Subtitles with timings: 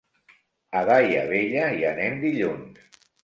[0.79, 3.07] A Daia Vella hi anem dilluns.